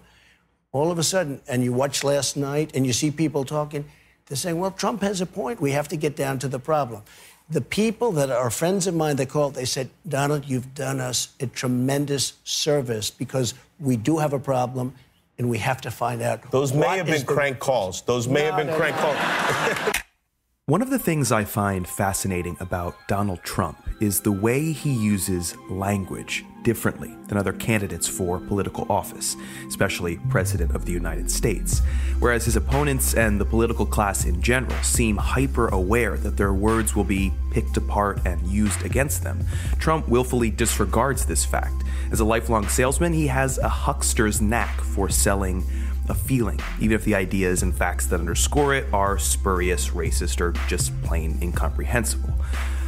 [0.76, 3.86] All of a sudden, and you watch last night and you see people talking,
[4.26, 5.62] they're saying, well, Trump has a point.
[5.62, 7.02] We have to get down to the problem.
[7.50, 11.30] The people that are friends of mine, they called, they said, Donald, you've done us
[11.40, 14.94] a tremendous service because we do have a problem
[15.38, 16.52] and we have to find out.
[16.52, 18.02] Those may have been the- crank calls.
[18.02, 19.02] Those may No, have been no, crank no.
[19.04, 19.95] calls.
[20.68, 25.56] One of the things I find fascinating about Donald Trump is the way he uses
[25.70, 29.36] language differently than other candidates for political office,
[29.68, 31.84] especially President of the United States.
[32.18, 36.96] Whereas his opponents and the political class in general seem hyper aware that their words
[36.96, 39.46] will be picked apart and used against them,
[39.78, 41.84] Trump willfully disregards this fact.
[42.12, 45.64] As a lifelong salesman, he has a huckster's knack for selling
[46.10, 50.52] a feeling, even if the ideas and facts that underscore it are spurious, racist, or
[50.68, 52.34] just plain incomprehensible.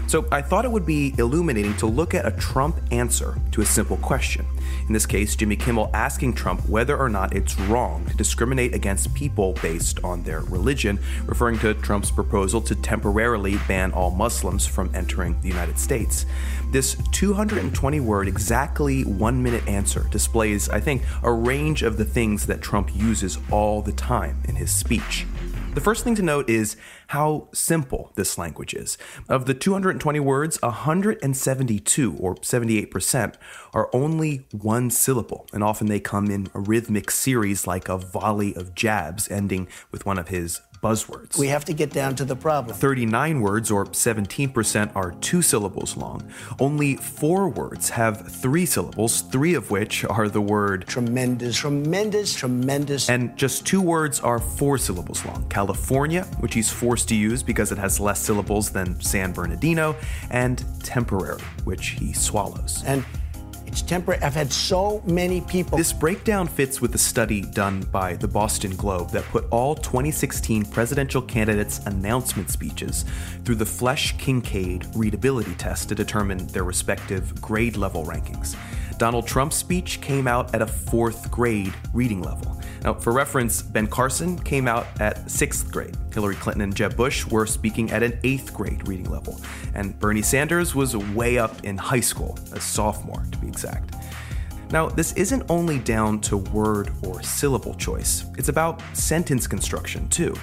[0.08, 3.66] So I thought it would be illuminating to look at a Trump answer to a
[3.66, 4.46] simple question.
[4.88, 9.14] In this case, Jimmy Kimmel asking Trump whether or not it's wrong to discriminate against
[9.14, 14.90] people based on their religion, referring to Trump's proposal to temporarily ban all Muslims from
[14.96, 16.26] entering the United States.
[16.72, 22.46] This 220 word, exactly one minute answer displays, I think, a range of the things
[22.46, 25.26] that Trump uses all the time in his speech.
[25.78, 26.76] The first thing to note is
[27.10, 28.98] how simple this language is.
[29.30, 33.36] Of the 220 words, 172 or 78%
[33.76, 38.56] are only one syllable, and often they come in a rhythmic series like a volley
[38.56, 41.38] of jabs ending with one of his buzzwords.
[41.38, 42.76] We have to get down to the problem.
[42.76, 46.30] 39 words, or 17%, are two syllables long.
[46.60, 53.10] Only four words have three syllables, three of which are the word tremendous, tremendous, tremendous.
[53.10, 57.72] And just two words are four syllables long California, which he's forced to use because
[57.72, 59.96] it has less syllables than San Bernardino,
[60.30, 62.84] and temporary, which he swallows.
[62.86, 63.06] And
[63.68, 64.22] it's temporary.
[64.24, 65.78] I've had so many people.
[65.78, 70.66] This breakdown fits with a study done by the Boston Globe that put all 2016
[70.66, 73.06] presidential candidates' announcement speeches
[73.44, 78.56] through the Flesch Kincaid readability test to determine their respective grade level rankings.
[78.98, 82.57] Donald Trump's speech came out at a fourth grade reading level.
[82.84, 85.96] Now, for reference, Ben Carson came out at sixth grade.
[86.14, 89.40] Hillary Clinton and Jeb Bush were speaking at an eighth grade reading level.
[89.76, 93.96] And Bernie Sanders was way up in high school, a sophomore to be exact.
[94.72, 100.36] Now, this isn't only down to word or syllable choice, it's about sentence construction too.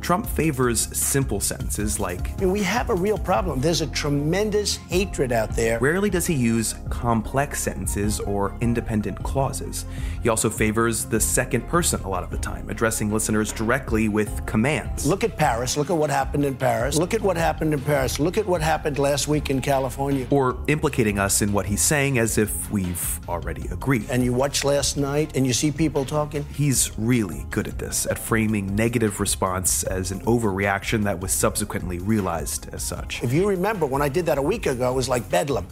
[0.00, 3.60] Trump favors simple sentences like I mean, we have a real problem.
[3.60, 5.78] There's a tremendous hatred out there.
[5.78, 9.84] Rarely does he use complex sentences or independent clauses.
[10.22, 14.44] He also favors the second person a lot of the time, addressing listeners directly with
[14.46, 15.06] commands.
[15.06, 15.76] Look at Paris.
[15.76, 16.96] Look at what happened in Paris.
[16.96, 18.18] Look at what happened in Paris.
[18.18, 20.26] Look at what happened last week in California.
[20.30, 24.08] Or implicating us in what he's saying as if we've already agreed.
[24.10, 26.44] And you watch last night and you see people talking.
[26.52, 31.98] He's really good at this, at framing negative response as an overreaction that was subsequently
[31.98, 33.22] realized as such.
[33.22, 35.66] If you remember, when I did that a week ago, it was like bedlam.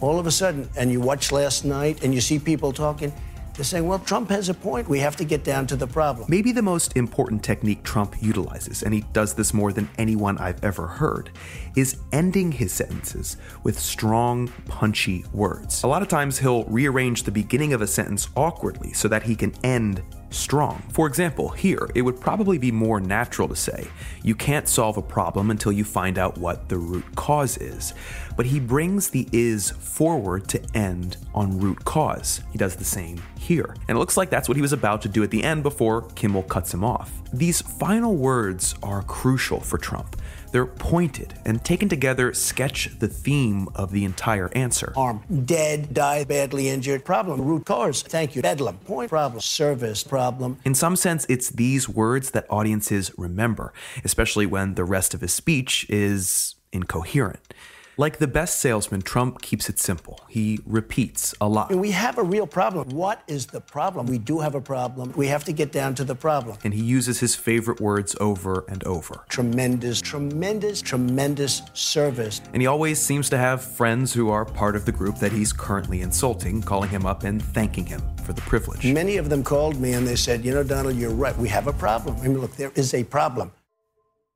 [0.00, 3.12] All of a sudden, and you watch last night and you see people talking,
[3.54, 4.86] they're saying, well, Trump has a point.
[4.86, 6.26] We have to get down to the problem.
[6.28, 10.62] Maybe the most important technique Trump utilizes, and he does this more than anyone I've
[10.62, 11.30] ever heard,
[11.76, 15.82] is ending his sentences with strong, punchy words.
[15.82, 19.36] A lot of times he'll rearrange the beginning of a sentence awkwardly so that he
[19.36, 20.82] can end strong.
[20.92, 23.86] For example, here, it would probably be more natural to say,
[24.22, 27.94] you can't solve a problem until you find out what the root cause is.
[28.36, 32.42] But he brings the is forward to end on root cause.
[32.52, 33.74] He does the same here.
[33.88, 36.02] And it looks like that's what he was about to do at the end before
[36.14, 37.12] Kimmel cuts him off.
[37.32, 40.16] These final words are crucial for Trump.
[40.56, 44.94] They're pointed and taken together sketch the theme of the entire answer.
[44.96, 47.04] Arm, dead, die, badly injured.
[47.04, 48.00] Problem, root cause.
[48.00, 48.40] Thank you.
[48.40, 50.56] Bedlam, point problem, service problem.
[50.64, 55.34] In some sense, it's these words that audiences remember, especially when the rest of his
[55.34, 57.52] speech is incoherent.
[57.98, 60.20] Like the best salesman, Trump keeps it simple.
[60.28, 61.74] He repeats a lot.
[61.74, 62.90] We have a real problem.
[62.90, 64.04] What is the problem?
[64.04, 65.14] We do have a problem.
[65.16, 66.58] We have to get down to the problem.
[66.62, 69.24] And he uses his favorite words over and over.
[69.30, 72.42] Tremendous, tremendous, tremendous service.
[72.52, 75.54] And he always seems to have friends who are part of the group that he's
[75.54, 78.84] currently insulting, calling him up and thanking him for the privilege.
[78.84, 81.36] Many of them called me and they said, you know, Donald, you're right.
[81.38, 82.16] We have a problem.
[82.18, 83.52] I mean, look, there is a problem.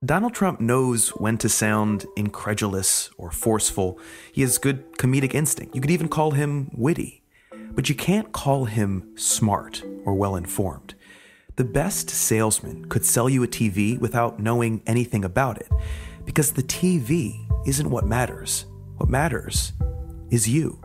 [0.02, 3.98] Donald Trump knows when to sound incredulous or forceful.
[4.32, 5.74] He has good comedic instinct.
[5.74, 7.22] You could even call him witty.
[7.72, 10.94] But you can't call him smart or well informed.
[11.56, 15.68] The best salesman could sell you a TV without knowing anything about it,
[16.24, 18.64] because the TV isn't what matters.
[18.96, 19.74] What matters
[20.30, 20.80] is you.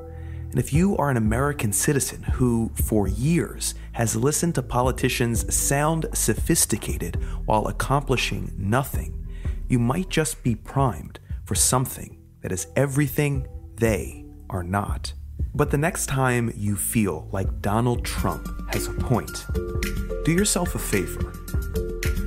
[0.49, 6.05] And if you are an American citizen who, for years, has listened to politicians sound
[6.13, 9.25] sophisticated while accomplishing nothing,
[9.69, 15.13] you might just be primed for something that is everything they are not.
[15.53, 19.45] But the next time you feel like Donald Trump has a point,
[20.25, 21.31] do yourself a favor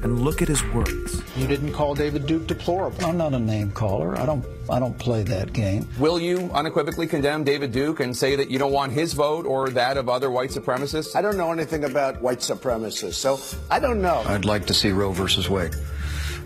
[0.08, 1.22] and look at his words.
[1.36, 3.04] You didn't call David Duke deplorable.
[3.04, 4.18] I'm not a name caller.
[4.18, 5.88] I don't I don't play that game.
[5.98, 9.70] Will you unequivocally condemn David Duke and say that you don't want his vote or
[9.70, 11.14] that of other white supremacists?
[11.16, 13.40] I don't know anything about white supremacists, so
[13.70, 14.22] I don't know.
[14.26, 15.74] I'd like to see Roe versus Wade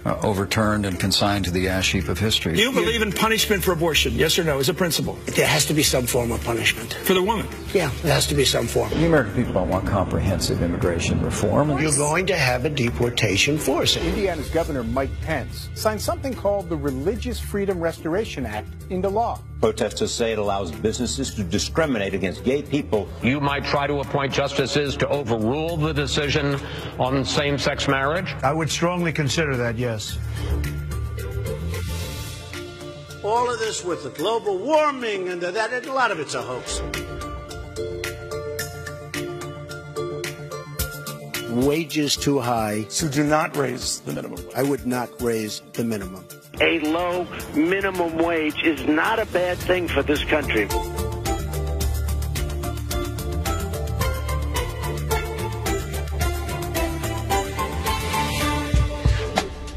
[0.05, 2.55] uh, overturned and consigned to the ash heap of history.
[2.55, 4.15] Do you believe in punishment for abortion?
[4.15, 4.59] Yes or no?
[4.59, 5.15] As a principle?
[5.27, 6.95] There has to be some form of punishment.
[6.95, 7.47] For the woman?
[7.73, 8.91] Yeah, there has to be some form.
[8.91, 11.71] The American people don't want comprehensive immigration reform.
[11.79, 13.97] You're going to have a deportation force.
[13.97, 19.41] Indiana's Governor Mike Pence signed something called the Religious Freedom Restoration Act into law.
[19.61, 23.09] Protesters say it allows businesses to discriminate against gay people.
[23.23, 26.59] You might try to appoint justices to overrule the decision
[26.99, 28.35] on same sex marriage?
[28.43, 29.92] I would strongly consider that, yes.
[33.23, 36.35] All of this with the global warming and the, that, and a lot of it's
[36.35, 36.81] a hoax.
[41.51, 42.87] Wages too high.
[42.89, 44.55] So do not raise the minimum wage.
[44.57, 46.27] I would not raise the minimum.
[46.61, 50.69] A low minimum wage is not a bad thing for this country.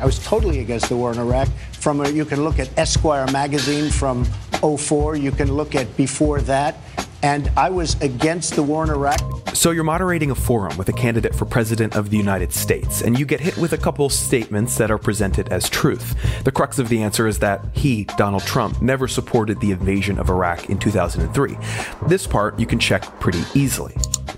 [0.06, 1.48] I was totally against the war in Iraq.
[1.80, 4.24] From a, you can look at Esquire magazine from
[4.62, 5.16] 04.
[5.16, 6.78] You can look at before that.
[7.24, 9.20] And I was against the war in Iraq.
[9.56, 13.18] So you're moderating a forum with a candidate for president of the United States, and
[13.18, 16.16] you get hit with a couple statements that are presented as truth.
[16.44, 20.30] The crux of the answer is that he, Donald Trump, never supported the invasion of
[20.30, 21.58] Iraq in 2003.
[22.08, 23.96] This part you can check pretty easily.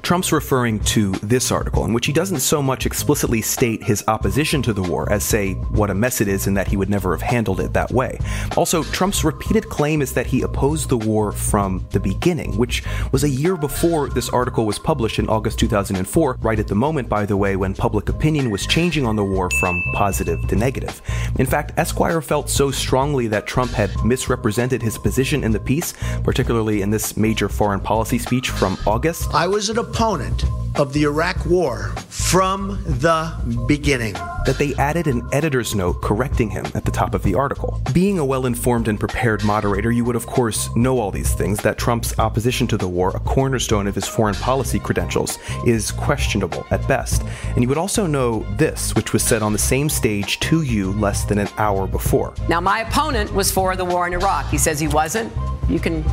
[0.08, 4.62] Trump's referring to this article, in which he doesn't so much explicitly state his opposition
[4.62, 7.12] to the war as say what a mess it is and that he would never
[7.12, 8.18] have handled it that way.
[8.56, 13.26] Also, Trump's repeated claim is that he opposed the war from the beginning, which was
[13.26, 17.26] a year before this article was published in August 2004, right at the moment, by
[17.26, 21.02] the way, when public opinion was changing on the war from positive to negative.
[21.38, 25.94] In fact, Esquire felt so strongly that Trump had misrepresented his position in the piece,
[26.24, 29.34] particularly in this major foreign policy speech from August.
[29.34, 33.34] I was an opponent of the Iraq War from the
[33.68, 34.14] beginning.
[34.46, 37.82] That they added an editor's note correcting him at the top of the article.
[37.94, 41.64] Being a well informed and prepared moderator, you would of course know all these things
[41.64, 46.64] that Trump's opposition to the war, a cornerstone of his foreign policy credentials, is questionable
[46.70, 47.24] at best.
[47.56, 50.92] And you would also know this, which was said on the same stage to you
[50.92, 52.36] less than an hour before.
[52.48, 54.48] Now, my opponent was for the war in Iraq.
[54.52, 55.34] He says he wasn't.
[55.68, 56.06] You can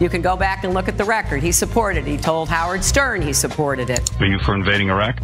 [0.00, 1.42] you can go back and look at the record.
[1.42, 2.10] He supported it.
[2.10, 4.10] He told Howard Stern he supported it.
[4.20, 5.20] Are you for invading Iraq?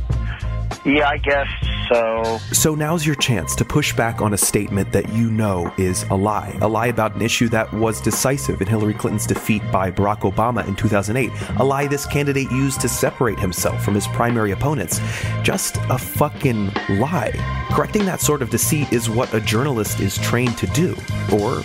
[0.85, 1.49] Yeah, I guess
[1.89, 2.39] so.
[2.53, 6.15] So now's your chance to push back on a statement that you know is a
[6.15, 6.57] lie.
[6.61, 10.67] A lie about an issue that was decisive in Hillary Clinton's defeat by Barack Obama
[10.69, 11.31] in 2008.
[11.57, 15.01] A lie this candidate used to separate himself from his primary opponents.
[15.43, 17.33] Just a fucking lie.
[17.71, 20.95] Correcting that sort of deceit is what a journalist is trained to do.
[21.33, 21.63] Or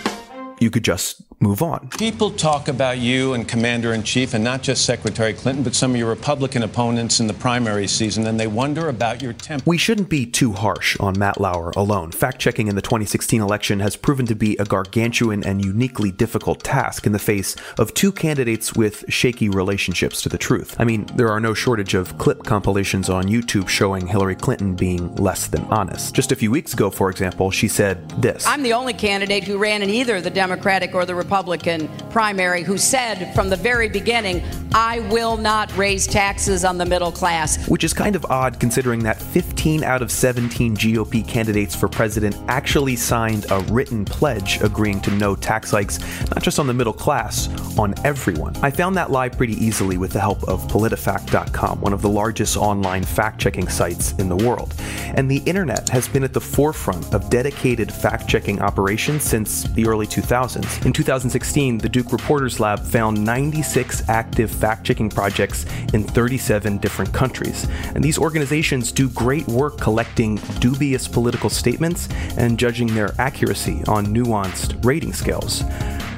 [0.60, 1.88] you could just move on.
[1.96, 5.92] People talk about you and Commander in Chief, and not just Secretary Clinton, but some
[5.92, 9.64] of your Republican opponents in the primary season, and they wonder about your temper.
[9.66, 12.12] We shouldn't be too harsh on Matt Lauer alone.
[12.12, 16.62] Fact checking in the 2016 election has proven to be a gargantuan and uniquely difficult
[16.62, 20.76] task in the face of two candidates with shaky relationships to the truth.
[20.78, 25.14] I mean, there are no shortage of clip compilations on YouTube showing Hillary Clinton being
[25.16, 26.14] less than honest.
[26.14, 29.56] Just a few weeks ago, for example, she said this I'm the only candidate who
[29.56, 34.42] ran in either the Democratic or the Republican primary who said from the very beginning,
[34.72, 37.66] I will not raise taxes on the middle class.
[37.68, 42.36] Which is kind of odd considering that 15 out of 17 GOP candidates for president
[42.48, 45.98] actually signed a written pledge agreeing to no tax hikes,
[46.30, 48.56] not just on the middle class, on everyone.
[48.58, 52.56] I found that lie pretty easily with the help of PolitiFact.com, one of the largest
[52.56, 54.74] online fact checking sites in the world.
[55.14, 59.86] And the internet has been at the forefront of dedicated fact checking operations since the
[59.86, 60.86] early 2000s.
[60.86, 67.12] In 2016, the Duke Reporters Lab found 96 active fact checking projects in 37 different
[67.12, 67.68] countries.
[67.94, 72.08] And these organizations do great work collecting dubious political statements
[72.38, 75.62] and judging their accuracy on nuanced rating scales.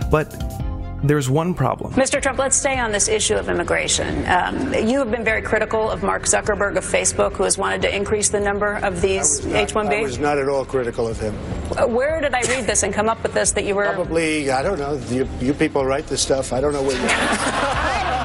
[0.08, 0.51] But
[1.02, 1.92] there's one problem.
[1.94, 2.20] Mr.
[2.20, 4.24] Trump, let's stay on this issue of immigration.
[4.26, 7.94] Um, you have been very critical of Mark Zuckerberg of Facebook, who has wanted to
[7.94, 9.98] increase the number of these H 1B.
[9.98, 11.36] I was not at all critical of him.
[11.76, 13.92] Uh, Where did I read this and come up with this that you were.
[13.92, 14.94] Probably, I don't know.
[15.08, 16.52] You, you people write this stuff.
[16.52, 18.18] I don't know where you.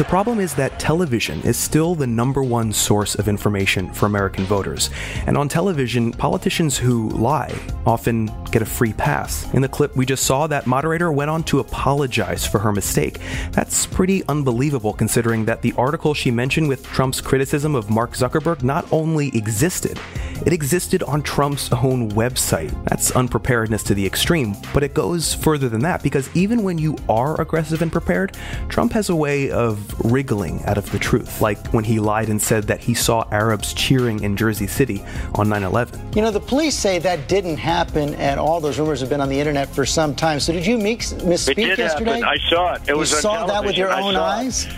[0.00, 4.44] The problem is that television is still the number one source of information for American
[4.44, 4.88] voters.
[5.26, 9.46] And on television, politicians who lie often get a free pass.
[9.52, 13.18] In the clip we just saw, that moderator went on to apologize for her mistake.
[13.52, 18.62] That's pretty unbelievable considering that the article she mentioned with Trump's criticism of Mark Zuckerberg
[18.62, 20.00] not only existed,
[20.46, 22.72] it existed on Trump's own website.
[22.84, 26.96] That's unpreparedness to the extreme, but it goes further than that because even when you
[27.08, 28.36] are aggressive and prepared,
[28.68, 32.40] Trump has a way of wriggling out of the truth, like when he lied and
[32.40, 36.12] said that he saw Arabs cheering in Jersey City on 9 11.
[36.14, 39.28] You know, the police say that didn't happen, and all those rumors have been on
[39.28, 40.40] the internet for some time.
[40.40, 42.20] So, did you meek- misspeak It did yesterday?
[42.20, 42.24] happen.
[42.24, 42.82] I saw it.
[42.82, 43.90] It you was on saw that with your.
[43.90, 44.66] I own eyes.
[44.66, 44.72] it.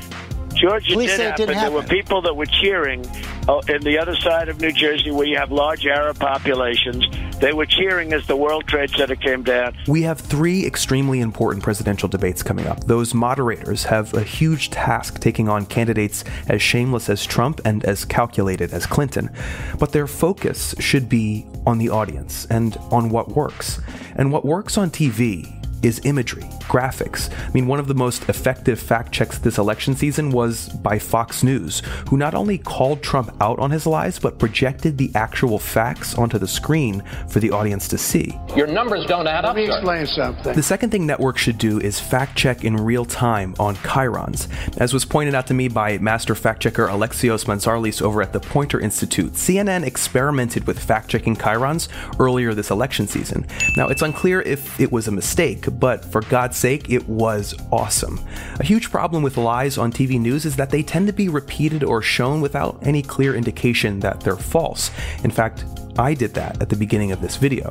[0.52, 0.60] Eyes.
[0.60, 1.46] George, it Police did say it happen.
[1.46, 3.04] didn't There were people that were cheering
[3.48, 7.06] oh, in the other side of New Jersey, where you have large Arab populations.
[7.40, 9.76] They were cheering as the World Trade Center came down.
[9.88, 12.84] We have three extremely important presidential debates coming up.
[12.84, 18.04] Those moderators have a huge task taking on candidates as shameless as Trump and as
[18.04, 19.30] calculated as Clinton.
[19.78, 23.80] But their focus should be on the audience and on what works.
[24.14, 27.32] And what works on TV is imagery, graphics.
[27.32, 31.42] I mean, one of the most effective fact checks this election season was by Fox
[31.42, 36.16] News, who not only called Trump out on his lies, but projected the actual facts
[36.16, 38.38] onto the screen for the audience to see.
[38.56, 39.54] Your numbers don't add up.
[39.54, 39.76] Let me sir.
[39.76, 40.54] explain something.
[40.54, 44.48] The second thing networks should do is fact check in real time on chyrons.
[44.78, 48.40] As was pointed out to me by master fact checker Alexios Mantzarlis over at the
[48.40, 53.46] Poynter Institute, CNN experimented with fact checking chyrons earlier this election season.
[53.76, 58.20] Now, it's unclear if it was a mistake, but for God's sake, it was awesome.
[58.60, 61.82] A huge problem with lies on TV news is that they tend to be repeated
[61.82, 64.90] or shown without any clear indication that they're false.
[65.24, 65.64] In fact,
[65.98, 67.68] I did that at the beginning of this video.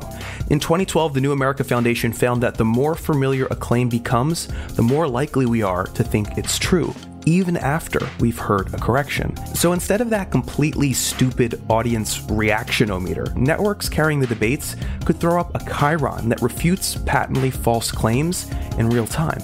[0.50, 4.82] In 2012, the New America Foundation found that the more familiar a claim becomes, the
[4.82, 6.94] more likely we are to think it's true,
[7.26, 9.36] even after we've heard a correction.
[9.54, 15.54] So instead of that completely stupid audience reactionometer, networks carrying the debates could throw up
[15.54, 19.40] a chyron that refutes patently false claims in real time.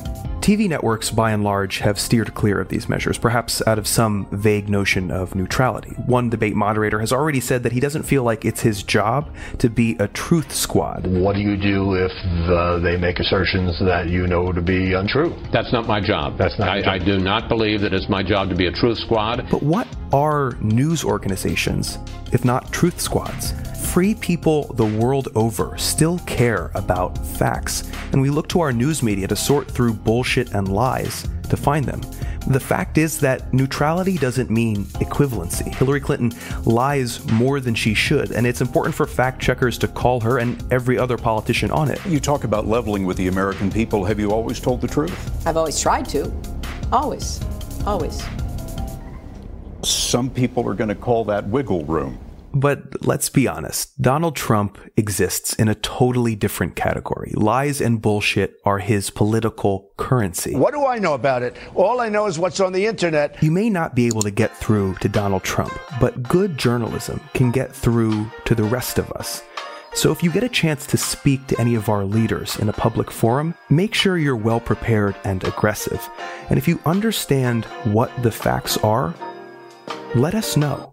[0.49, 4.26] TV networks, by and large, have steered clear of these measures, perhaps out of some
[4.32, 5.90] vague notion of neutrality.
[6.07, 9.28] One debate moderator has already said that he doesn't feel like it's his job
[9.59, 11.07] to be a truth squad.
[11.07, 12.12] What do you do if
[12.49, 15.36] uh, they make assertions that you know to be untrue?
[15.53, 16.38] That's not my job.
[16.38, 16.88] That's not I, job.
[16.94, 19.46] I do not believe that it's my job to be a truth squad.
[19.51, 21.99] But what are news organizations,
[22.32, 23.53] if not truth squads?
[23.79, 29.03] Free people the world over still care about facts, and we look to our news
[29.03, 32.01] media to sort through bullshit and lies to find them.
[32.49, 35.74] The fact is that neutrality doesn't mean equivalency.
[35.74, 36.33] Hillary Clinton
[36.64, 40.62] lies more than she should, and it's important for fact checkers to call her and
[40.72, 42.05] every other politician on it.
[42.07, 44.05] You talk about leveling with the American people.
[44.05, 45.47] Have you always told the truth?
[45.47, 46.33] I've always tried to.
[46.93, 47.41] Always.
[47.87, 48.22] Always.
[49.83, 52.18] Some people are going to call that wiggle room.
[52.59, 57.32] But let's be honest, Donald Trump exists in a totally different category.
[57.36, 60.56] Lies and bullshit are his political currency.
[60.56, 61.56] What do I know about it?
[61.76, 63.40] All I know is what's on the internet.
[63.40, 67.52] You may not be able to get through to Donald Trump, but good journalism can
[67.52, 69.44] get through to the rest of us.
[69.94, 72.72] So if you get a chance to speak to any of our leaders in a
[72.72, 76.09] public forum, make sure you're well prepared and aggressive.
[76.50, 79.14] And if you understand what the facts are,
[80.16, 80.92] let us know.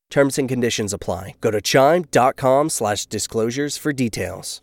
[0.11, 1.35] Terms and conditions apply.
[1.41, 4.59] Go to chime.com slash disclosures for details.